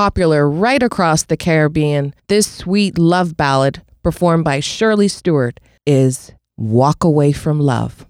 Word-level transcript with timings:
popular 0.00 0.48
right 0.48 0.82
across 0.82 1.24
the 1.24 1.36
Caribbean, 1.36 2.14
this 2.28 2.50
sweet 2.50 2.96
love 2.98 3.36
ballad, 3.36 3.82
performed 4.02 4.42
by 4.42 4.58
Shirley 4.58 5.08
Stewart, 5.08 5.60
is 5.84 6.32
Walk 6.56 7.04
Away 7.04 7.32
from 7.32 7.60
Love. 7.60 8.06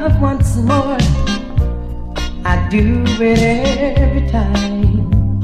Love 0.00 0.20
once 0.20 0.56
more. 0.56 0.96
I 2.52 2.54
do 2.70 3.04
it 3.20 3.98
every 3.98 4.26
time. 4.30 5.42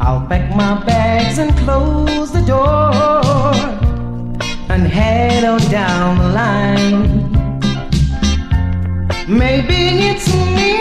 I'll 0.00 0.26
pack 0.26 0.54
my 0.56 0.82
bags 0.84 1.38
and 1.38 1.56
close 1.58 2.32
the 2.32 2.42
door 2.42 3.54
and 4.72 4.82
head 4.98 5.44
on 5.44 5.60
down 5.70 6.18
the 6.18 6.28
line. 6.42 7.02
Maybe 9.28 9.80
it's 10.10 10.28
me, 10.56 10.72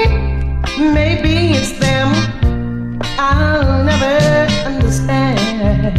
maybe 1.00 1.34
it's 1.58 1.74
them. 1.86 2.10
I'll 3.20 3.84
never 3.84 4.18
understand. 4.72 5.96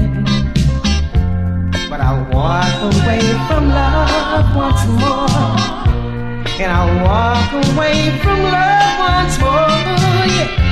But 1.88 2.00
I'll 2.00 2.24
walk 2.32 2.74
away 2.90 3.22
from 3.46 3.68
love 3.68 4.56
once 4.56 4.84
more. 5.00 5.71
And 6.60 6.70
I'll 6.70 7.04
walk 7.04 7.52
away 7.52 8.16
from 8.22 8.42
love 8.42 8.98
once 8.98 9.38
more. 9.40 9.72
Yeah. 10.36 10.62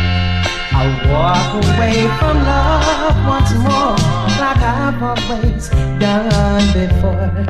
I'll 0.72 0.94
walk 1.10 1.64
away 1.64 2.06
from 2.18 2.36
love 2.44 3.16
once 3.26 3.52
more. 3.54 3.96
Like 4.38 4.62
I've 4.62 5.02
always 5.02 5.68
done 5.98 6.66
before. 6.72 7.46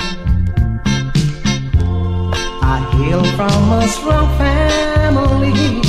I 2.62 2.78
hail 2.94 3.24
from 3.36 3.72
a 3.72 3.88
strong 3.88 4.28
family 4.38 5.82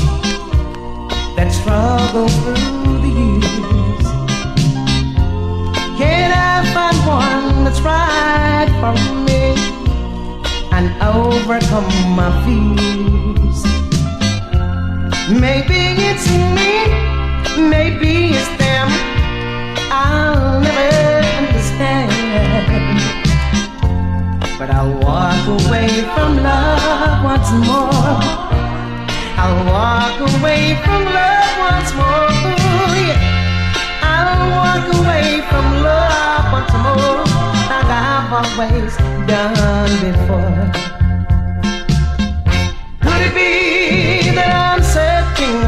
that 1.36 1.52
struggled 1.52 2.32
through 2.32 2.98
the 3.06 3.12
years. 3.22 4.06
Can 5.98 6.32
I 6.32 6.74
find 6.74 6.98
one 7.08 7.64
that's 7.64 7.82
right 7.82 8.70
for 8.82 8.94
me 9.26 9.81
and 10.72 10.88
overcome 11.02 11.92
my 12.16 12.32
fears? 12.44 13.60
Maybe 15.30 15.82
it's 16.10 16.28
me, 16.56 16.71
before. 40.00 40.72
Could 43.02 43.22
it 43.28 43.34
be 43.36 44.32
that 44.38 44.52
I'm 44.70 44.82
searching 44.82 45.60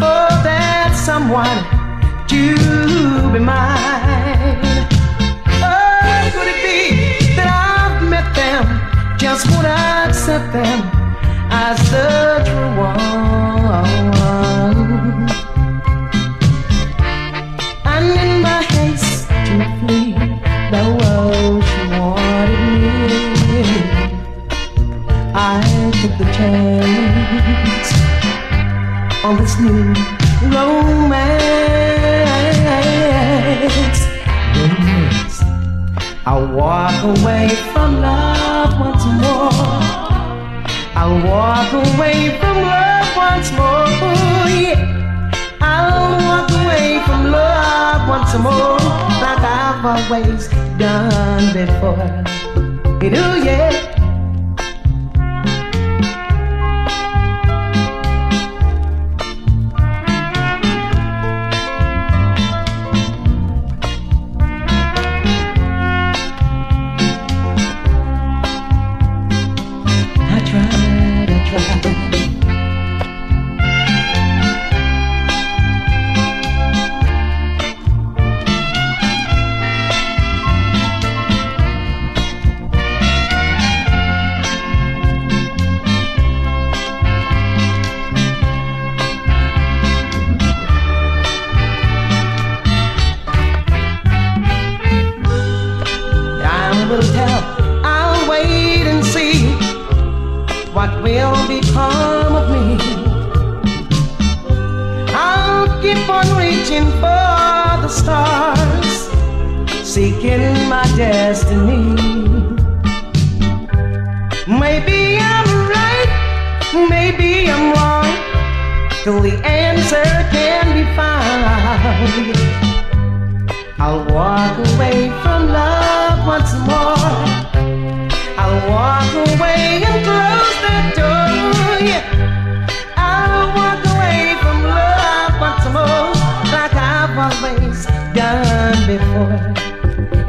for 0.00 0.26
that 0.46 0.92
someone 0.96 1.60
to 2.32 2.42
be 3.32 3.38
mine? 3.38 4.58
Oh, 5.62 6.30
could 6.34 6.48
it 6.54 6.60
be 6.66 7.34
that 7.36 7.48
I've 7.48 8.08
met 8.08 8.28
them, 8.34 8.64
just 9.18 9.48
won't 9.50 9.66
accept 9.66 10.52
them 10.52 10.80
as 11.50 11.78
the 11.90 12.42
true 12.46 12.76
one? 12.76 13.09
On 29.24 29.36
this 29.36 29.58
new 29.60 29.94
romance. 30.50 31.20
Romance. 34.56 35.36
I'll 36.26 36.48
walk 36.48 36.98
away 37.04 37.48
from 37.72 38.00
love 38.00 38.72
once 38.80 39.04
more. 39.22 39.50
I'll 40.98 41.20
walk 41.24 41.72
away 41.72 42.36
from 42.40 42.56
love 42.56 43.16
once 43.16 43.52
more. 43.52 43.86
Yeah. 44.50 45.58
I'll 45.60 46.18
walk 46.26 46.50
away 46.50 47.00
from 47.06 47.30
love 47.30 48.08
once 48.08 48.34
more, 48.42 48.78
like 49.22 49.38
I've 49.38 49.84
always 49.84 50.48
done 50.78 51.52
before. 51.52 52.10
You 53.00 53.44
yeah. 53.44 53.99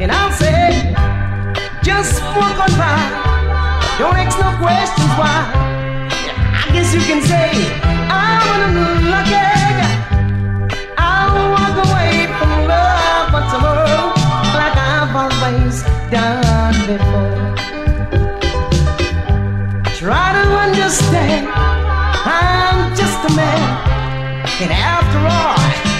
And 0.02 0.10
I'll 0.10 0.32
say, 0.32 0.94
just 1.82 2.22
walk 2.36 2.58
on 2.58 2.72
by. 2.80 2.98
Don't 3.98 4.16
ask 4.16 4.38
no 4.38 4.50
questions 4.58 5.12
why. 5.20 5.38
I 6.64 6.70
guess 6.72 6.94
you 6.94 7.00
can 7.00 7.20
say, 7.22 7.50
I'm 8.08 8.48
an 8.56 8.76
unlucky. 8.76 9.36
I'll 10.98 11.52
walk 11.54 11.76
away 11.86 12.26
from 12.38 12.50
love 12.66 13.30
for 13.32 13.44
tomorrow, 13.52 14.14
like 14.58 14.76
I've 14.90 15.14
always 15.22 15.76
done 16.10 16.76
before. 16.90 17.42
Try 20.00 20.26
to 20.38 20.44
understand, 20.66 21.46
I'm 21.48 22.96
just 22.96 23.18
a 23.30 23.32
man. 23.36 23.62
And 24.62 24.72
after 24.72 25.18
all, 25.18 25.91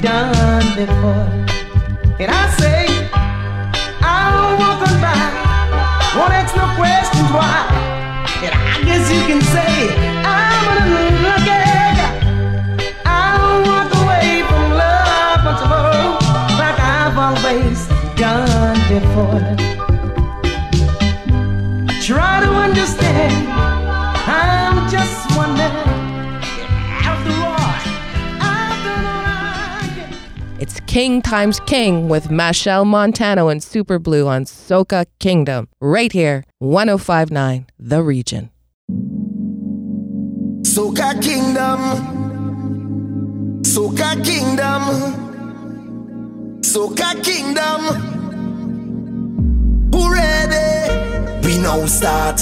done 0.00 0.64
before. 0.76 1.28
And 2.18 2.30
I 2.30 2.48
say, 2.58 2.86
I'll 4.00 4.56
walk 4.58 4.80
on 4.88 4.96
by, 5.00 5.12
won't 6.16 6.32
ask 6.32 6.56
no 6.56 6.64
questions 6.76 7.28
why. 7.36 7.68
And 8.44 8.54
I 8.54 8.80
guess 8.84 9.10
you 9.12 9.20
can 9.28 9.42
say 9.42 9.92
I'm 10.24 10.64
a 10.72 10.86
little 10.94 11.20
lucky. 11.28 11.60
I'll 13.04 13.60
walk 13.68 13.92
away 14.00 14.42
from 14.48 14.70
love 14.72 15.44
much 15.44 15.62
more, 15.68 16.16
like 16.58 16.78
I've 16.80 17.18
always 17.18 17.86
done 18.16 18.78
before. 18.88 19.69
King 30.90 31.22
times 31.22 31.60
King 31.66 32.08
with 32.08 32.30
Machel 32.30 32.84
Montano 32.84 33.46
and 33.46 33.62
Super 33.62 34.00
Blue 34.00 34.26
on 34.26 34.44
Soca 34.44 35.06
Kingdom, 35.20 35.68
right 35.80 36.10
here, 36.10 36.42
1059 36.58 37.68
The 37.78 38.02
Region. 38.02 38.50
Soca 40.62 41.22
Kingdom. 41.22 41.78
Soca 43.62 44.24
Kingdom. 44.24 44.82
Soca 46.60 47.22
Kingdom. 47.22 47.80
Who 49.94 50.12
ready? 50.12 51.46
We 51.46 51.58
now 51.58 51.86
start. 51.86 52.40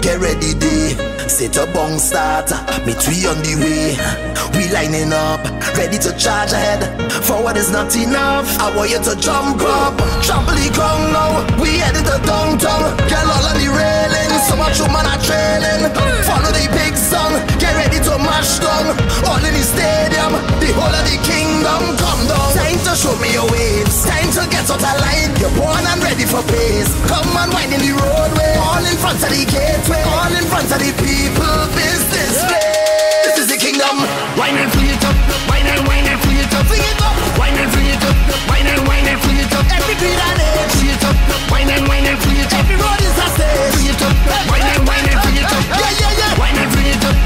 Get 0.00 0.18
ready, 0.20 0.54
day. 0.54 1.19
Set 1.40 1.56
a 1.56 1.64
bong 1.72 1.98
start. 1.98 2.52
Me 2.84 2.92
three 2.92 3.24
on 3.24 3.40
the 3.40 3.56
way. 3.56 3.96
We 4.52 4.68
lining 4.76 5.10
up. 5.10 5.40
Ready 5.72 5.96
to 5.96 6.12
charge 6.12 6.52
ahead. 6.52 6.84
Forward 7.24 7.56
is 7.56 7.70
not 7.72 7.96
enough. 7.96 8.44
I 8.60 8.68
want 8.76 8.90
you 8.90 9.00
to 9.00 9.16
jump 9.16 9.56
up. 9.64 9.96
Trample 10.20 10.52
the 10.52 10.68
ground 10.76 11.16
now. 11.16 11.40
We 11.56 11.80
heading 11.80 12.04
to 12.04 12.20
downtown. 12.28 12.92
Get 13.08 13.24
all 13.24 13.40
on 13.48 13.56
the 13.56 13.72
railing. 13.72 14.30
So 14.52 14.54
much 14.60 14.84
woman 14.84 15.08
are 15.08 15.16
trailing. 15.24 15.88
Follow 16.28 16.52
the 16.52 16.68
big 16.76 16.92
song. 16.92 17.32
Get 17.70 17.86
ready 17.86 18.00
to 18.02 18.18
mash 18.18 18.58
down. 18.58 18.98
All 19.30 19.38
in 19.38 19.54
the 19.54 19.62
stadium. 19.62 20.34
The 20.58 20.74
whole 20.74 20.90
of 20.90 21.04
the 21.06 21.14
kingdom 21.22 21.94
come 22.02 22.22
down. 22.26 22.50
Time 22.50 22.82
to 22.82 22.92
show 22.98 23.14
me 23.22 23.30
your 23.30 23.46
waves. 23.46 24.02
Time 24.02 24.26
to 24.34 24.42
get 24.50 24.66
out 24.66 24.82
of 24.82 24.96
line. 24.98 25.30
You're 25.38 25.54
born 25.54 25.78
and 25.86 26.02
ready 26.02 26.26
for 26.26 26.42
pace. 26.50 26.90
Come 27.06 27.30
and 27.30 27.54
wind 27.54 27.70
in 27.70 27.78
the 27.78 27.94
roadway. 27.94 28.58
All 28.58 28.82
in 28.82 28.98
front 28.98 29.22
of 29.22 29.30
the 29.30 29.46
gateway. 29.46 30.02
All 30.02 30.34
in 30.34 30.42
front 30.50 30.66
of 30.66 30.82
the 30.82 30.90
people. 30.98 31.54
Business 31.78 32.42
place. 32.42 32.74
This 33.22 33.46
is 33.46 33.46
the 33.54 33.58
kingdom. 33.62 34.02
Wine 34.34 34.58
and 34.58 34.70
free 34.74 34.90
it 34.90 35.04
up, 35.06 35.14
wine 35.46 35.70
and 35.70 35.86
wine 35.86 36.06
and 36.10 36.18
free 36.26 36.42
it 36.42 36.50
up, 36.50 36.66
Bring 36.66 36.82
it 36.82 36.98
up. 37.06 37.14
wine 37.38 37.54
and 37.54 37.70
free 37.70 37.92
it 37.94 38.02
up, 38.02 38.16
wine 38.50 38.66
and 38.66 38.82
wine 38.88 39.06
and 39.06 39.20
free 39.22 39.38
it 39.46 39.52
up, 39.54 39.62
Every 39.70 39.94
creed 39.94 40.18
and 40.18 40.38
age. 40.42 40.72
free 40.74 40.90
it 40.90 41.04
up, 41.06 41.16
wine 41.54 41.70
and 41.70 41.84
wine 41.86 42.06
and 42.10 42.18
free 42.18 42.40
it 42.42 42.50
up, 42.50 42.58
Every 42.64 42.76
road 42.80 42.98
is 43.04 43.14
a 43.14 43.26
stage. 43.36 43.70
free 43.76 43.90
it 43.94 44.00
up, 44.02 44.16
wine 44.50 44.64
and 44.74 44.82
wine 44.88 45.06
and 45.06 45.18
free 45.22 45.38
it 45.38 45.46
up, 45.46 45.62
Yeah, 45.76 45.92
yeah, 46.00 46.12
yeah. 46.18 46.32
wine 46.40 46.56
and 46.58 46.70
free 46.72 46.90
it 46.90 47.04
up, 47.04 47.16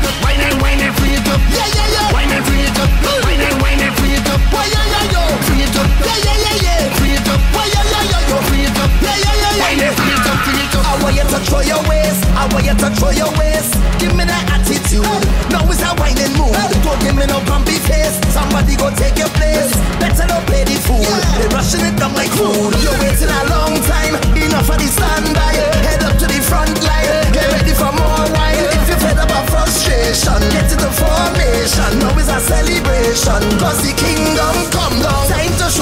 up. 11.35 11.43
I 11.43 11.43
want 11.43 11.43
you 11.43 11.43
to 11.43 11.51
throw 11.51 11.61
your 11.61 11.83
waist. 11.89 12.23
I 12.35 12.47
want 12.53 12.65
you 12.65 12.75
to 12.75 12.89
throw 12.95 13.11
your 13.11 13.33
waist. 13.39 13.75
Give 13.99 14.15
me 14.15 14.25
that 14.25 14.45
attitude. 14.55 15.07
Now 15.51 15.67
it's 15.67 15.83
a 15.83 15.91
whining 15.99 16.31
mood. 16.39 16.55
Don't 16.87 16.99
give 17.03 17.17
me 17.19 17.27
no 17.27 17.43
grumpy 17.45 17.79
face. 17.83 18.19
Somebody 18.31 18.77
go 18.79 18.91
take 18.95 19.19
your 19.19 19.31
place. 19.35 19.75
Better 19.99 20.27
not 20.31 20.47
play 20.47 20.63
the 20.63 20.79
fool. 20.87 21.03
They 21.39 21.49
rushing 21.51 21.83
it 21.83 21.99
down 21.99 22.15
like 22.15 22.31
food. 22.39 22.71
You're 22.79 22.99
waiting 23.03 23.31
a 23.31 23.43
long 23.51 23.75
time. 23.83 24.15
Enough 24.39 24.71
of 24.71 24.79
the 24.79 24.89
standby. 24.89 25.55
Head 25.83 26.03
up 26.07 26.15
to 26.23 26.27
the 26.31 26.39
front 26.39 26.75
line. 26.87 27.11
Get 27.35 27.51
ready 27.51 27.75
for 27.75 27.91
more 27.91 28.25
wine. 28.35 28.63
If 28.71 28.87
you're 28.87 29.03
fed 29.03 29.19
up 29.19 29.31
of 29.35 29.45
frustration, 29.51 30.39
get 30.55 30.71
to 30.71 30.77
the 30.79 30.91
formation. 30.95 31.91
Now 31.99 32.15
it's 32.15 32.31
a 32.31 32.39
celebration. 32.39 33.43
Cause 33.59 33.83
the 33.83 33.93
kingdom 33.99 34.55
come 34.71 35.03
down. 35.03 35.24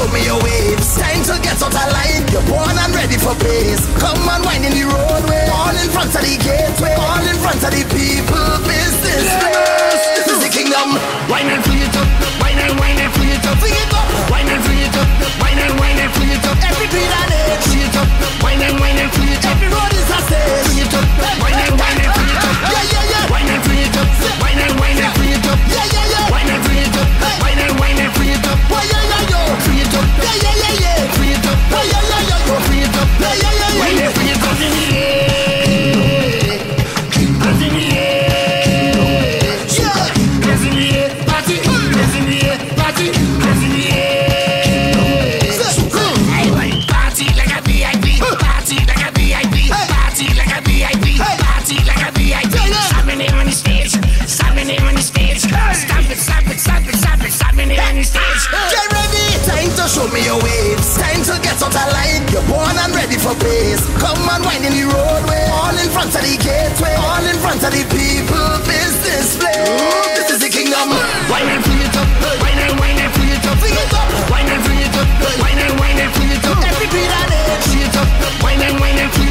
Time 0.03 0.11
to 0.11 0.19
show 0.19 0.19
me 0.19 0.25
your 0.27 0.43
waves. 0.43 0.99
Time 0.99 1.23
to 1.23 1.39
get 1.43 1.63
out 1.63 1.71
of 1.71 1.87
line. 1.95 2.27
You're 2.35 2.43
born 2.51 2.75
and 2.75 2.95
ready 2.95 3.19
for 3.19 3.35
pace. 3.39 3.87
Come 4.03 4.19
and 4.27 4.43
wind 4.45 4.65
in 4.67 4.73
the 4.75 4.83
roadway. 4.91 5.47
All 5.47 5.71
in 5.71 5.89
front 5.95 6.11
of 6.15 6.23
the 6.23 6.35
gateway. 6.43 6.95
All 6.99 7.23
in 7.23 7.37
front 7.39 7.63
of 7.63 7.71
the 7.71 7.85
people. 7.87 8.43
Business 8.67 9.31
place. 9.39 10.03
This 10.19 10.27
is 10.27 10.39
the 10.43 10.51
kingdom. 10.51 10.99
Wine 11.31 11.47
and 11.55 11.63
free 11.65 11.87
it 11.87 11.95
up, 11.95 12.09
wine 12.43 12.59
and 12.59 12.75
wine 12.83 12.99
and 12.99 13.13
free 13.15 13.31
it 13.31 13.47
up, 13.47 13.57
Bring 13.63 13.73
it 13.79 13.93
up. 13.95 14.07
wine 14.31 14.49
and 14.51 14.63
free 14.67 14.83
it 14.85 14.97
up, 14.99 15.09
wine 15.41 15.59
and 15.59 15.75
wine 15.81 15.97
and 16.03 16.13
free 16.19 16.35
it 16.35 16.45
up, 16.45 16.59
Every 16.61 16.87
creed 16.93 17.09
and 17.09 17.31
age. 17.33 17.63
free 17.71 17.87
it 17.87 17.97
up, 17.97 18.09
wine 18.43 18.61
and 18.61 18.77
wine 18.83 18.99
and 19.01 19.11
free 19.17 19.33
it 19.33 19.41
up, 19.47 19.55
Every 19.57 19.71
road 19.73 19.93
is 19.97 20.11
a 20.13 20.19
stage. 20.29 20.67
free 20.67 20.83
it 20.85 20.93
up, 20.93 21.07
wine 21.41 21.57
and 21.57 21.72
Time 61.63 61.71
to 61.71 61.79
get 61.79 61.79
out 61.79 61.87
of 61.87 61.95
line. 61.95 62.23
You're 62.35 62.47
born 62.51 62.75
and 62.75 62.91
ready 62.95 63.19
for 63.19 63.35
pace. 63.39 63.83
Come 64.03 64.19
and 64.27 64.43
wind 64.43 64.67
in 64.67 64.73
the 64.75 64.85
roadway. 64.91 65.47
All 65.55 65.77
in 65.79 65.89
front 65.95 66.11
of 66.11 66.23
the 66.23 66.35
gateway. 66.43 66.95
All 66.99 67.23
in 67.23 67.39
front 67.39 67.63
of 67.63 67.71
the 67.71 67.85
people. 67.87 68.51
Business 68.67 69.39
place. 69.39 70.19
This 70.19 70.31
is 70.35 70.41
the 70.43 70.51
kingdom. 70.51 70.91
Wine 71.31 71.47
and 71.55 71.63
free 71.63 71.87
it 71.87 71.95
up, 71.95 72.09
wine 72.43 72.59
and 72.67 72.75
wine 72.83 72.99
and 72.99 73.13
free 73.15 73.31
it 73.31 73.47
up, 73.47 73.59
Bring 73.63 73.75
it 73.79 73.95
up. 73.95 74.11
wine 74.31 74.49
and 74.51 74.63
free 74.67 74.83
it 74.83 74.95
up, 74.99 75.07
wine 75.39 75.59
and 75.63 75.75
wine 75.79 75.99
and 76.03 76.11
free 76.19 76.33
it 76.35 76.45
up, 76.51 76.59
Every 76.67 76.87
creed 76.91 77.11
and 77.11 77.31
age. 77.31 77.65
free 77.71 77.85
it 77.87 77.97
up, 77.97 78.09
wine 78.43 78.63
and 78.63 78.77
wine 78.81 78.99
and 78.99 79.11
free 79.15 79.22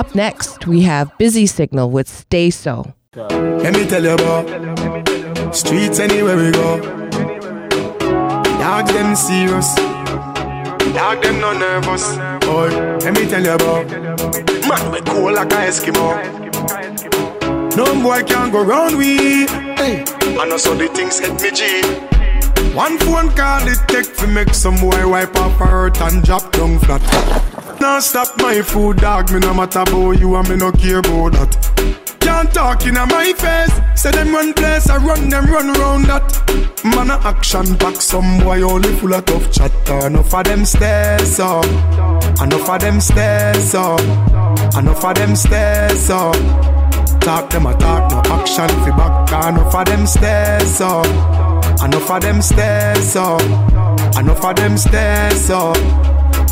Up 0.00 0.14
next, 0.14 0.66
we 0.66 0.80
have 0.80 1.12
Busy 1.18 1.44
Signal 1.44 1.90
with 1.90 2.08
Stay 2.08 2.48
So. 2.48 2.94
Let 3.14 3.74
me 3.74 3.86
tell 3.86 4.02
you 4.02 4.14
about 4.14 5.54
streets 5.54 5.98
anywhere 5.98 6.38
we 6.38 6.50
go. 6.52 6.80
Dog 8.58 8.88
them 8.88 9.14
serious. 9.14 9.74
Dog 10.94 11.22
them 11.22 11.38
no 11.42 11.52
nervous. 11.52 12.16
Boy, 12.46 12.70
let 13.04 13.12
me 13.12 13.28
tell 13.28 13.44
you 13.44 13.52
about 13.52 13.90
man 13.90 14.90
we 14.90 15.02
cool 15.02 15.34
like 15.34 15.52
a 15.52 15.68
Eskimo. 15.68 16.16
No 17.76 17.84
boy 18.02 18.22
can 18.22 18.50
go 18.50 18.64
round 18.64 18.96
we. 18.96 19.46
Hey, 19.76 20.06
and 20.40 20.50
also 20.50 20.74
the 20.76 20.88
things 20.94 21.18
hit 21.18 21.38
me 21.42 21.50
G. 21.50 21.82
One 22.74 22.96
phone 23.00 23.28
call 23.36 23.68
it 23.68 23.78
take 23.86 24.16
to 24.16 24.26
make 24.26 24.54
some 24.54 24.76
boy 24.76 25.06
wipe 25.06 25.36
off 25.36 25.58
her 25.58 25.66
hurt 25.66 26.00
and 26.00 26.24
drop 26.24 26.50
down 26.52 26.78
flat. 26.78 27.02
Now 27.80 27.98
stop 28.00 28.36
my 28.38 28.60
food, 28.60 28.98
dog. 28.98 29.32
Me 29.32 29.40
no 29.40 29.54
matter 29.54 29.80
about 29.80 30.20
you 30.20 30.36
and 30.36 30.48
me 30.48 30.56
no 30.56 30.70
care 30.70 30.98
about 30.98 31.32
that. 31.32 32.16
Can't 32.20 32.52
talk 32.52 32.86
in 32.86 32.94
my 32.94 33.32
face. 33.32 34.00
Say 34.00 34.10
them 34.10 34.32
run 34.34 34.52
place, 34.52 34.88
I 34.90 34.98
run 34.98 35.28
them 35.30 35.46
run 35.46 35.72
round 35.72 36.04
that. 36.04 36.28
Man 36.84 37.10
a 37.10 37.14
action 37.26 37.76
pack, 37.78 37.96
some 37.96 38.40
boy 38.40 38.62
only 38.62 38.92
full 38.96 39.14
of 39.14 39.24
tough 39.24 39.50
chatter. 39.50 40.06
Enough 40.06 40.34
of 40.34 40.44
them 40.44 40.64
stairs 40.64 41.40
up, 41.40 41.64
enough 42.42 42.68
of 42.68 42.80
them 42.80 43.00
stairs 43.00 43.74
up, 43.74 44.00
enough 44.76 45.04
of 45.04 45.14
them 45.14 45.34
stairs 45.34 46.10
up. 46.10 46.34
Talk 47.20 47.50
them 47.50 47.66
a 47.66 47.74
talk, 47.78 48.10
no 48.10 48.34
action 48.34 48.68
fi 48.68 48.90
back. 48.90 49.48
Enough 49.48 49.74
of 49.74 49.84
them 49.86 50.06
stairs 50.06 50.80
up, 50.80 51.06
Enough 51.82 52.10
of 52.10 52.20
them 52.20 52.42
stairs 52.42 53.16
up. 53.16 53.40
Enough 54.18 54.44
of 54.44 54.56
them 54.56 54.76
stairs 54.76 55.50
up. 55.50 56.19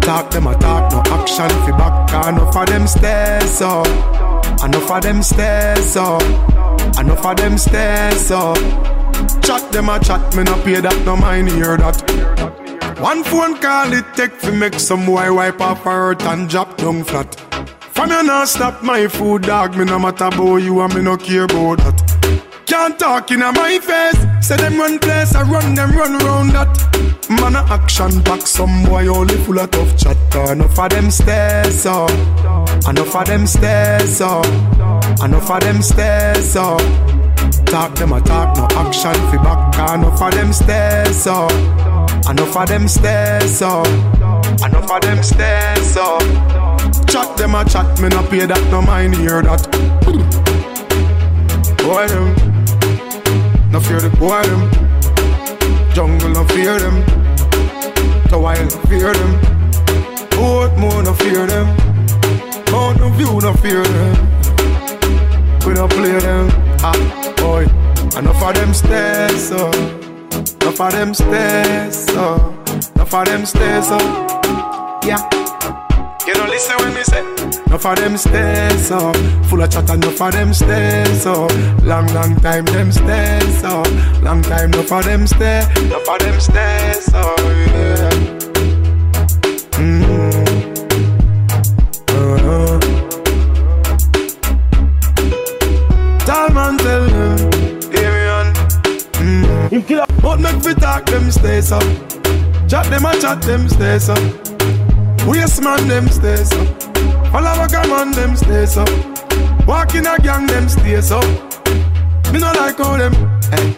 Talk 0.00 0.30
them 0.30 0.46
a 0.46 0.56
talk, 0.58 0.92
no 0.92 1.02
action 1.14 1.48
fi 1.48 1.70
back. 1.72 2.28
Enough 2.28 2.56
of 2.56 2.66
them 2.66 2.86
stairs 2.86 3.60
up, 3.60 3.86
enough 4.64 4.90
of 4.90 5.02
them 5.02 5.22
stairs 5.22 5.96
up, 5.96 6.22
enough 6.98 7.26
of 7.26 7.36
them 7.36 7.58
stairs 7.58 8.30
up. 8.30 8.56
Chat 9.42 9.72
them 9.72 9.88
a 9.88 9.98
chat, 9.98 10.36
me 10.36 10.44
no 10.44 10.54
pay 10.62 10.80
that, 10.80 11.04
no 11.04 11.16
mind 11.16 11.48
hear 11.48 11.76
that. 11.76 11.96
One 13.00 13.24
phone 13.24 13.58
call 13.58 13.92
it 13.92 14.06
take 14.14 14.38
to 14.40 14.52
make 14.52 14.74
some 14.74 15.04
boy 15.04 15.32
wipe 15.32 15.60
off 15.60 15.82
her 15.84 16.14
hurt 16.14 16.22
and 16.22 16.48
drop 16.48 16.76
down 16.76 17.04
flat. 17.04 17.34
From 17.92 18.10
you 18.10 18.22
not 18.22 18.48
stop 18.48 18.82
my 18.82 19.08
food, 19.08 19.42
dog. 19.42 19.76
Me 19.76 19.84
no 19.84 19.98
matter 19.98 20.24
about 20.24 20.56
you 20.56 20.80
and 20.80 20.94
me 20.94 21.02
no 21.02 21.16
care 21.16 21.44
about 21.44 21.78
that. 21.78 22.05
Can't 22.66 22.98
talk 22.98 23.30
in 23.30 23.40
my 23.40 23.78
face. 23.78 24.46
Say 24.46 24.56
them 24.56 24.78
run 24.78 24.98
place, 24.98 25.34
I 25.34 25.42
run 25.42 25.74
them 25.74 25.92
run 25.96 26.18
round 26.18 26.50
that. 26.50 26.96
Man 27.30 27.56
a 27.56 27.60
action 27.72 28.20
back, 28.22 28.42
some 28.46 28.84
boy 28.84 29.06
only 29.08 29.36
full 29.38 29.58
of 29.58 29.70
tough 29.70 29.96
chatter. 29.96 30.52
Enough 30.52 30.78
of 30.78 30.90
them 30.90 31.10
stairs 31.10 31.86
up, 31.86 32.10
enough 32.88 33.14
of 33.14 33.26
them 33.26 33.46
stairs 33.46 34.20
up, 34.20 34.46
enough 35.22 35.50
of 35.50 35.60
them 35.60 35.80
stairs 35.82 36.56
up. 36.56 36.80
Talk 37.66 37.94
them 37.96 38.12
a 38.12 38.20
talk, 38.20 38.56
no 38.56 38.66
action 38.78 39.14
fi 39.14 39.36
back. 39.38 39.94
Enough 39.94 40.22
of 40.22 40.32
them 40.32 40.52
stairs 40.52 41.26
up, 41.26 41.52
enough 42.28 42.56
of 42.56 42.68
them 42.68 42.88
stairs 42.88 43.62
up, 43.62 43.86
enough 44.66 44.90
of 44.90 45.00
them 45.02 45.22
stairs 45.22 45.96
up. 45.96 46.22
Chat 47.06 47.36
them 47.36 47.54
a 47.54 47.64
chat, 47.64 48.00
me 48.00 48.08
no 48.08 48.22
pay 48.28 48.46
that, 48.46 48.70
no 48.70 48.82
mind 48.82 49.14
hear 49.14 49.42
that. 49.42 49.62
Boy 51.78 52.06
them, 52.08 52.34
no 53.76 53.82
fear 53.82 54.00
the 54.00 54.08
boy 54.16 54.42
them. 54.42 54.62
Jungle 55.92 56.30
no 56.30 56.44
fear 56.48 56.78
them, 56.78 57.04
the 58.30 58.38
wild 58.38 58.70
no 58.72 58.80
fear 58.88 59.12
them. 59.12 59.32
Portmore 60.30 61.04
no 61.04 61.12
fear 61.12 61.46
them, 61.46 61.66
Mountain 62.72 63.12
View 63.18 63.38
no 63.38 63.52
fear 63.54 63.82
them. 63.82 64.16
We 65.66 65.74
don't 65.74 65.92
play 65.92 66.18
them, 66.18 66.48
ah 66.80 67.34
boy. 67.36 67.64
Enough 68.18 68.42
of 68.42 68.54
them 68.54 68.72
stairs 68.72 69.50
up, 69.52 69.74
enough 70.62 70.80
of 70.80 70.92
them 70.92 71.12
stairs 71.12 72.08
up, 72.16 72.68
enough 72.96 73.14
of 73.14 73.24
them 73.26 73.44
stairs 73.44 73.90
up. 73.90 75.04
Yeah. 75.04 75.45
You 76.56 76.62
don't 76.62 76.86
listen 76.86 76.86
when 76.86 76.94
me 76.94 77.02
say. 77.02 77.20
Enough 77.66 77.84
of 77.84 77.96
them 77.96 78.16
stairs 78.16 78.90
up. 78.90 79.16
Full 79.46 79.60
of 79.60 79.70
chat 79.70 79.90
enough 79.90 80.20
of 80.22 80.32
them 80.32 80.54
stairs 80.54 81.26
up. 81.26 81.50
Long, 81.82 82.06
long 82.14 82.34
time 82.36 82.64
them 82.64 82.90
stairs 82.90 83.62
up. 83.62 83.86
Long 84.22 84.40
time 84.40 84.72
enough 84.72 84.90
of 84.90 85.04
them 85.04 85.26
stairs. 85.26 85.66
Enough 85.78 86.08
of 86.08 86.18
them 86.18 86.40
stairs 86.40 87.08
up 87.12 87.38
yeah. 87.38 88.10
mm. 89.72 90.32
uh-huh. 92.08 92.80
Tall 96.24 96.48
man 96.54 96.78
tell 96.78 97.04
them 97.04 97.52
Hear 97.92 98.10
me 98.12 98.26
on 98.28 98.54
mm. 99.20 100.22
But 100.22 100.40
make 100.40 100.62
we 100.62 100.74
talk 100.74 101.04
them 101.04 101.30
stairs 101.30 101.70
up. 101.70 101.82
Chat 102.66 102.86
them 102.86 103.04
a 103.04 103.20
chat 103.20 103.42
them 103.42 103.68
stairs 103.68 104.08
up 104.08 104.45
Waste 105.26 105.62
man 105.62 105.88
them 105.88 106.08
stays 106.08 106.52
up. 106.52 106.82
Follow 107.32 107.64
a 107.64 107.88
man 107.88 108.12
them 108.12 108.36
stays 108.36 108.76
up. 108.76 108.88
Walk 109.66 109.94
in 109.94 110.06
a 110.06 110.16
gang 110.18 110.46
them 110.46 110.68
stays 110.68 111.10
up. 111.10 111.24
Me 112.32 112.38
no 112.38 112.52
like 112.52 112.78
how 112.78 112.96
them, 112.96 113.14
eh. 113.52 113.74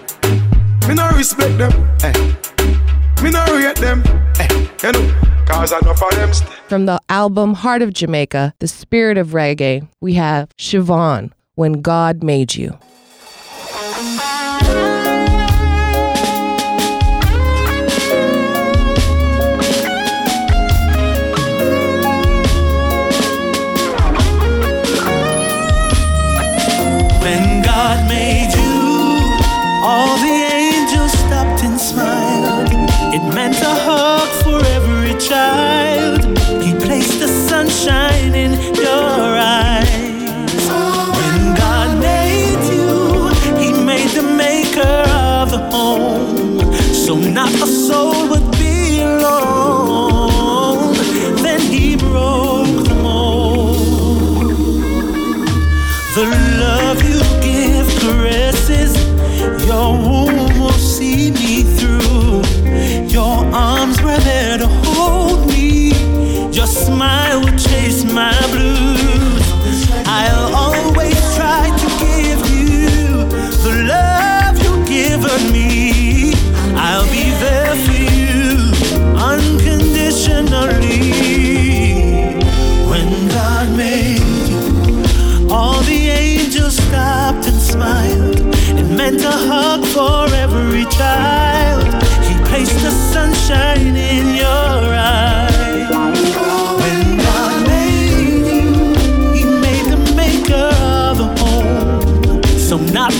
Me 0.86 0.94
no 0.94 1.08
respect 1.16 1.56
them, 1.58 1.72
eh. 2.02 2.12
Me 3.22 3.30
no 3.30 3.44
rate 3.56 3.76
them, 3.76 4.02
eh. 4.38 4.68
You 4.82 4.92
know. 4.92 5.28
From 6.68 6.84
the 6.84 7.00
album 7.08 7.54
Heart 7.54 7.80
of 7.80 7.94
Jamaica, 7.94 8.54
The 8.58 8.68
Spirit 8.68 9.16
of 9.16 9.28
Reggae, 9.28 9.88
we 10.02 10.14
have 10.14 10.54
Siobhan, 10.58 11.32
When 11.54 11.80
God 11.80 12.22
Made 12.22 12.54
You. 12.54 12.78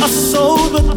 soul, 0.09 0.71
but 0.71 0.88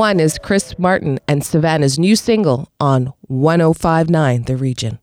one 0.00 0.18
is 0.18 0.38
Chris 0.38 0.78
Martin 0.78 1.20
and 1.28 1.44
Savannah's 1.44 1.98
new 1.98 2.16
single 2.16 2.72
on 2.80 3.12
1059 3.28 4.44
The 4.44 4.56
Region. 4.56 4.98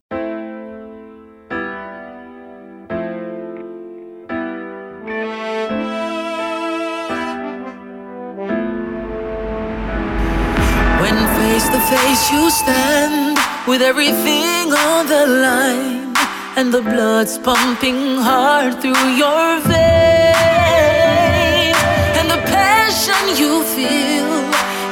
When 10.99 11.17
face 11.37 11.69
to 11.69 11.79
face 11.93 12.31
you 12.31 12.49
stand 12.49 13.37
with 13.67 13.83
everything 13.83 14.73
on 14.73 15.05
the 15.05 15.27
line 15.27 16.15
and 16.57 16.73
the 16.73 16.81
blood's 16.81 17.37
pumping 17.37 18.17
hard 18.17 18.81
through 18.81 19.09
your 19.13 19.59
veins 19.59 20.56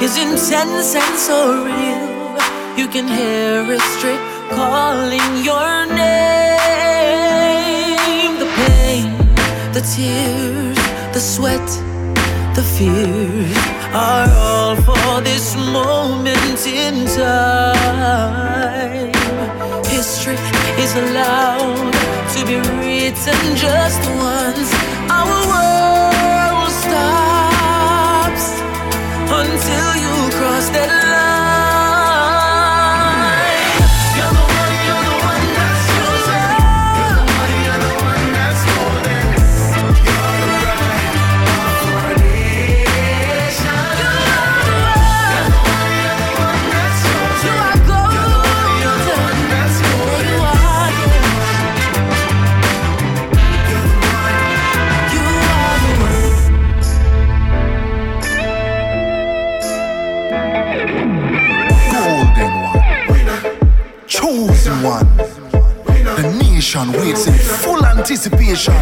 is 0.01 0.17
intense 0.17 0.95
and 0.95 1.17
so 1.17 1.63
real 1.65 2.38
you 2.77 2.88
can 2.88 3.08
hear 3.08 3.63
it 3.75 3.81
straight 3.97 4.19
calling 4.51 5.43
your 5.43 5.86
name 5.86 6.05
the 8.41 8.47
pain 8.60 9.05
the 9.73 9.81
tears 9.95 10.77
the 11.13 11.19
sweat 11.19 11.67
the 12.55 12.63
fears 12.63 13.58
are 13.93 14.29
all 14.38 14.75
for 14.77 15.21
this 15.21 15.55
moment 15.55 16.65
in 16.65 17.05
time. 17.08 19.12
History 19.86 20.38
is 20.84 20.95
allowed 20.95 21.93
to 22.34 22.45
be 22.45 22.55
written 22.79 23.55
just 23.55 24.01
once. 24.31 24.71
Our 25.12 25.39
world 25.51 26.71
stops 26.71 27.54
until 29.41 29.95
you 30.04 30.30
cross 30.38 30.69
that 30.69 30.89
line. 30.89 31.04
Golden 61.91 62.54
one, 62.69 64.08
chosen 64.08 64.84
one. 64.84 65.17
The 66.17 66.38
nation 66.39 66.91
waits 66.93 67.28
in 67.28 67.34
full 67.34 67.86
anticipation. 67.86 68.74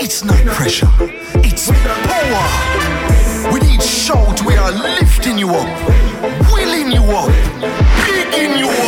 It's 0.00 0.24
not 0.24 0.44
pressure, 0.46 0.90
it's 1.42 1.70
power. 2.10 3.52
We 3.52 3.60
need 3.60 3.82
shout, 3.82 4.42
we 4.44 4.56
are 4.56 4.70
lifting 4.70 5.38
you 5.38 5.50
up, 5.50 5.68
willing 6.52 6.92
you 6.92 7.02
up, 7.02 7.30
bigging 8.06 8.58
you 8.58 8.68
up. 8.68 8.87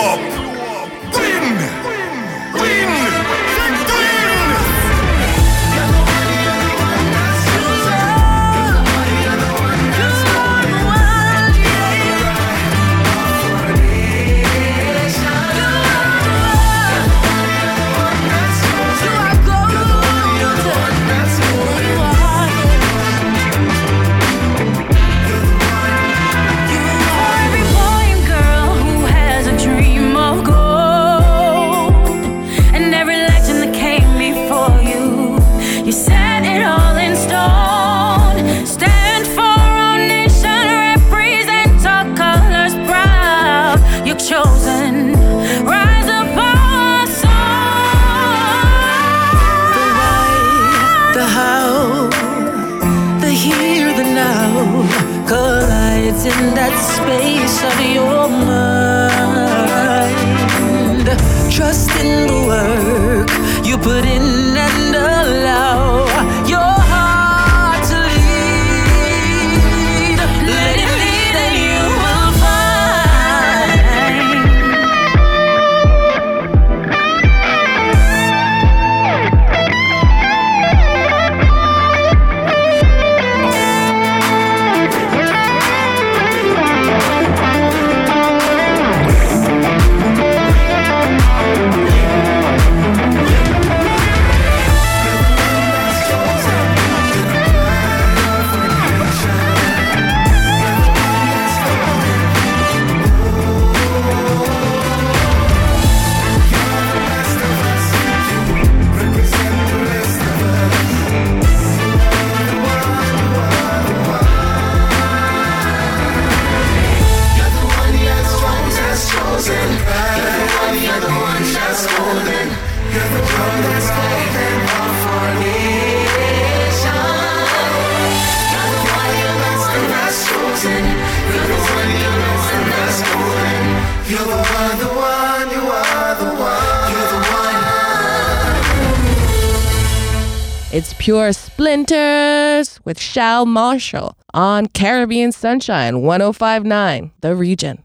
Pure 141.11 141.33
Splinters 141.33 142.79
with 142.85 143.01
Shal 143.01 143.45
Marshall 143.45 144.17
on 144.33 144.69
Caribbean 144.69 145.33
Sunshine 145.33 146.03
1059, 146.03 147.11
The 147.21 147.35
Region. 147.35 147.83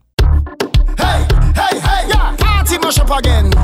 Hey, 0.96 1.26
hey, 1.56 1.80
hey, 1.80 2.08
yeah. 2.08 2.36
Party 2.38 2.76
again. 3.18 3.55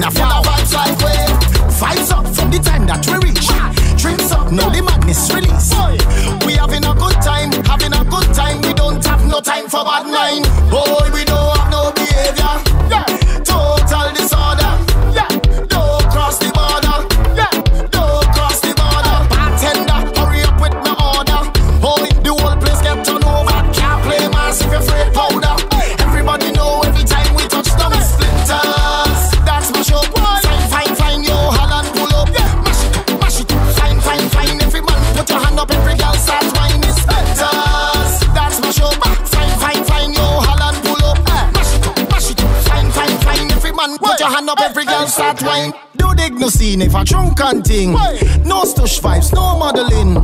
We. 0.00 1.28
Vibes 1.76 2.10
up 2.10 2.26
from 2.34 2.50
the 2.50 2.58
time 2.58 2.86
that 2.86 3.04
we 3.06 3.28
reach. 3.28 3.48
Drinks 4.00 4.32
up, 4.32 4.50
the 4.70 4.82
madness 4.82 5.28
release. 5.32 5.72
We 6.46 6.54
having 6.54 6.84
a 6.84 6.94
good 6.94 7.20
time, 7.20 7.52
having 7.64 7.92
a 7.92 8.04
good 8.04 8.34
time. 8.34 8.62
We 8.62 8.72
don't 8.72 9.04
have 9.04 9.26
no 9.26 9.40
time 9.40 9.68
for 9.68 9.84
bad 9.84 10.06
mind. 10.06 10.48
Boy, 10.70 11.09
scene 46.70 46.82
if 46.82 46.94
a 46.94 47.04
drunken 47.04 47.62
thing. 47.62 47.92
No 47.92 48.62
stush 48.64 49.00
vibes, 49.00 49.32
no 49.32 49.58
modeling. 49.58 50.14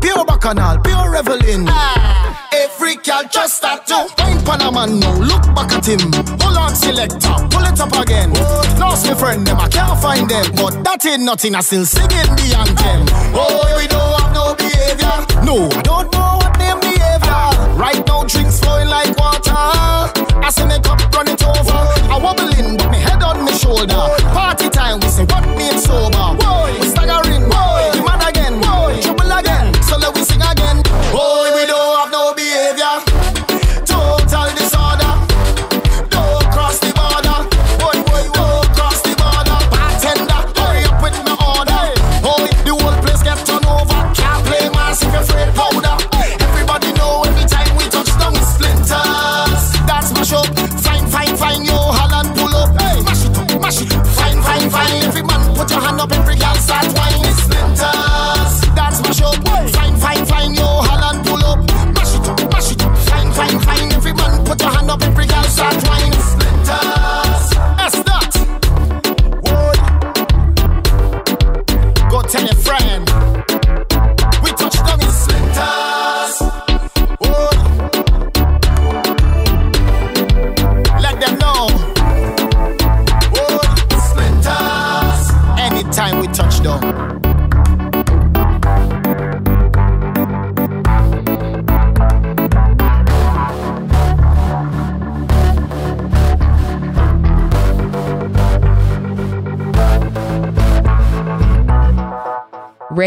Pure 0.00 0.24
bacchanal, 0.24 0.78
pure 0.82 1.10
reveling. 1.10 1.66
Ah. 1.68 2.48
Every 2.52 2.96
girl 2.96 3.22
just 3.30 3.56
start 3.58 3.86
to 3.86 4.06
Wine 4.18 4.42
Panama 4.44 4.86
now, 4.86 5.18
look 5.18 5.42
back 5.54 5.72
at 5.72 5.86
him. 5.86 6.00
Hold 6.40 6.56
on 6.56 6.74
selector, 6.74 7.36
pull 7.50 7.64
it 7.64 7.80
up 7.80 7.94
again. 8.02 8.32
Lost 8.78 9.06
my 9.06 9.14
friend 9.14 9.46
them, 9.46 9.60
I 9.60 9.68
can't 9.68 10.00
find 10.00 10.28
them. 10.28 10.44
But 10.56 10.82
that 10.84 11.04
ain't 11.06 11.22
nothing, 11.22 11.54
I 11.54 11.60
still 11.60 11.84
singing 11.84 12.32
the 12.36 12.48
anthem. 12.56 13.06
Oh, 13.34 13.74
we 13.76 13.86
don't 13.86 14.20
have 14.20 14.32
no 14.34 14.54
behavior. 14.54 15.16
No, 15.44 15.68
I 15.68 15.82
don't 15.82 16.12
know 16.12 16.38
what 16.40 16.58
name 16.58 16.80
behavior. 16.80 17.76
Right 17.76 18.02
now 18.06 18.24
drinks 18.24 18.58
flowing 18.60 18.88
like 18.88 19.16
water 19.18 20.19
I 20.42 20.50
see 20.50 20.64
me 20.64 20.78
cup 20.80 21.00
run 21.14 21.28
it 21.28 21.42
over. 21.44 21.80
I 22.08 22.18
wobbling, 22.22 22.76
but 22.76 22.90
me 22.90 22.98
head 22.98 23.22
on 23.22 23.44
my 23.44 23.52
shoulder. 23.52 24.00
Party 24.32 24.68
time, 24.70 25.00
we 25.00 25.08
say 25.08 25.24
what 25.24 25.44
name 25.58 25.78
sober? 25.78 26.36
We 26.80 26.86
staggering, 26.88 27.49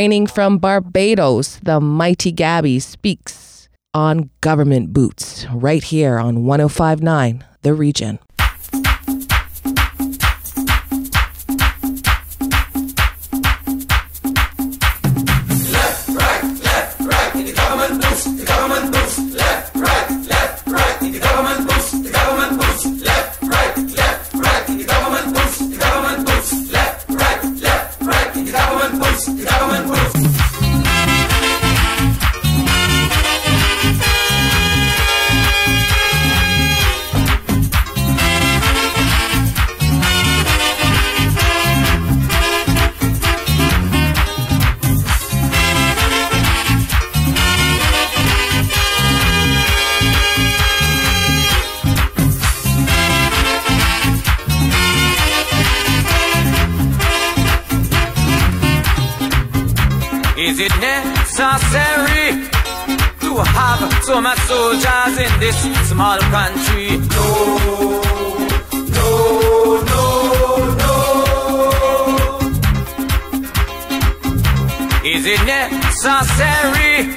Reigning 0.03 0.27
from 0.27 0.57
Barbados, 0.57 1.59
the 1.63 1.79
mighty 1.79 2.33
Gabby 2.33 2.81
speaks 2.81 3.69
on 3.93 4.29
government 4.41 4.91
boots 4.91 5.45
right 5.49 5.81
here 5.81 6.19
on 6.19 6.43
1059 6.43 7.45
The 7.61 7.73
Region. 7.73 8.19
Is 75.25 75.39
it 75.39 75.45
necessary 75.47 77.15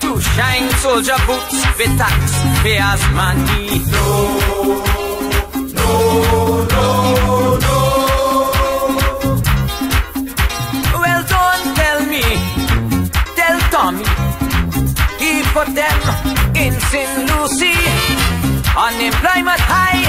to 0.00 0.20
shine 0.22 0.70
soldier 0.80 1.20
boots 1.26 1.60
with 1.76 1.92
taxpayers' 1.98 3.04
money? 3.12 3.84
No, 3.92 4.08
no, 5.76 5.90
no, 6.72 6.86
no. 7.60 7.78
Well, 10.96 11.22
don't 11.28 11.64
tell 11.76 12.00
me, 12.08 12.24
tell 13.36 13.58
Tommy. 13.68 14.08
He 15.20 15.42
put 15.52 15.68
them 15.76 15.98
in 16.56 16.72
St. 16.88 17.12
Lucy. 17.28 17.76
Unemployment 18.86 19.60
high 19.60 20.00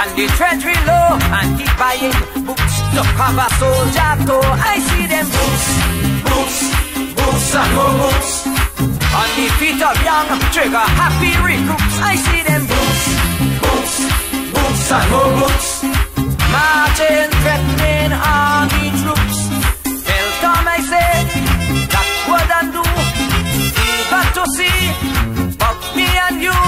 and 0.00 0.10
the 0.18 0.26
treasury 0.36 0.76
low. 0.84 1.16
And 1.32 1.48
he 1.58 1.64
buying 1.80 2.12
boots 2.44 2.76
to 2.92 3.02
cover 3.16 3.48
soldier 3.56 4.12
toe. 4.28 4.52
I 4.68 4.76
see 4.84 5.06
them 5.06 5.26
boots, 5.32 5.66
boots, 6.26 6.58
boots 7.14 7.54
and 7.54 7.70
more 7.76 7.94
boots. 8.02 8.30
On 9.18 9.28
the 9.36 9.46
feet 9.58 9.80
of 9.82 9.96
young 10.02 10.28
trigger 10.54 10.86
happy 11.00 11.32
recruits. 11.42 11.96
I 12.02 12.14
see 12.16 12.42
them 12.42 12.62
boots, 12.70 13.04
boots, 13.62 13.94
boots 14.54 14.92
and 14.96 15.06
more 15.12 15.32
boots. 15.40 15.68
Marching, 16.54 17.30
threatening 17.42 18.12
army 18.12 18.86
troops. 19.00 19.38
Tell 20.06 20.28
Tom 20.42 20.64
I 20.76 20.78
say 20.92 21.12
that 21.92 22.08
wouldn't 22.28 22.70
do. 22.76 22.84
We 23.78 23.90
got 24.12 24.28
to 24.36 24.44
see 24.56 24.78
but 25.60 25.78
me 25.96 26.06
and 26.26 26.36
you, 26.42 26.58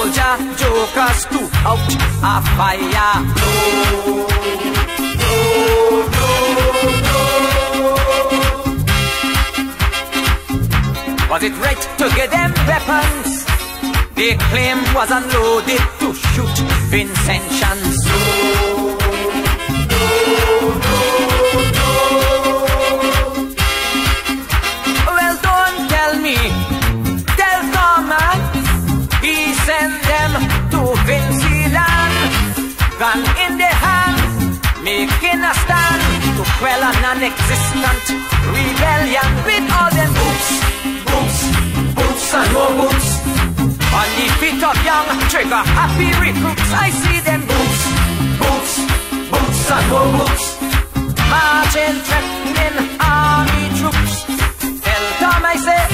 soldier 0.00 0.34
jokers 0.56 1.26
to 1.26 1.40
out 1.68 1.92
a 2.22 2.40
fire? 2.56 3.12
Was 11.30 11.42
it 11.42 11.52
right 11.64 11.82
to 11.98 12.06
give 12.16 12.30
them 12.30 12.52
weapons? 12.66 13.44
They 14.14 14.36
claim 14.36 14.78
was 14.94 15.10
unloaded 15.10 15.82
to 16.00 16.14
shoot 16.14 16.56
Vincentians. 16.90 17.96
No, 18.06 18.69
gun 33.00 33.24
in 33.44 33.56
the 33.56 33.72
hands, 33.84 34.60
making 34.84 35.40
a 35.40 35.54
stand 35.64 36.02
to 36.36 36.44
quell 36.60 36.82
a 36.84 36.92
non-existent 37.00 38.04
rebellion 38.52 39.28
with 39.48 39.64
all 39.72 39.90
them 39.96 40.12
boots, 40.20 40.48
boots, 41.08 41.38
boots 41.96 42.26
and 42.36 42.50
more 42.52 42.72
boots. 42.80 43.08
On 44.00 44.08
the 44.20 44.26
feet 44.40 44.62
of 44.70 44.76
young 44.84 45.08
trigger 45.32 45.62
happy 45.80 46.10
recruits, 46.24 46.70
I 46.84 46.88
see 47.02 47.18
them 47.28 47.40
boots, 47.48 47.82
boots, 48.42 48.72
boots 49.32 49.70
and 49.76 49.86
more 49.92 50.10
boots. 50.16 50.44
Marching, 51.32 51.96
threatening 52.04 52.76
army 53.00 53.64
troops. 53.80 54.14
Tell 54.84 55.04
them 55.20 55.42
I 55.52 55.56
say. 55.56 55.89